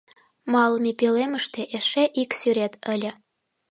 [0.51, 3.11] Малыме пӧлемыште эше ик сӱрет ыле.